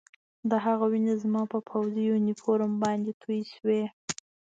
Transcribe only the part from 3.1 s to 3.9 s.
تویې شوې